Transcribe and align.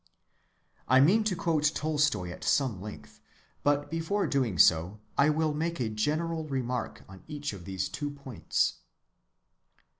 I 0.87 0.99
mean 0.99 1.23
to 1.25 1.35
quote 1.35 1.73
Tolstoy 1.75 2.31
at 2.31 2.43
some 2.43 2.81
length; 2.81 3.19
but 3.61 3.91
before 3.91 4.25
doing 4.25 4.57
so, 4.57 4.99
I 5.15 5.29
will 5.29 5.53
make 5.53 5.79
a 5.79 5.89
general 5.89 6.43
remark 6.47 7.03
on 7.07 7.21
each 7.27 7.53
of 7.53 7.65
these 7.65 7.87
two 7.87 8.09
points. 8.09 8.77